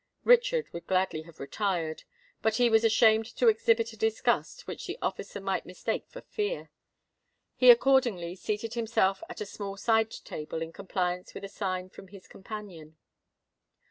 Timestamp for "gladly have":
0.87-1.39